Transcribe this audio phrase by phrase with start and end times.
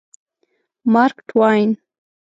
[0.93, 1.69] مارک ټواین